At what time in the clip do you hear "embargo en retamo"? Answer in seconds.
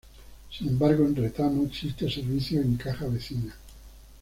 0.67-1.63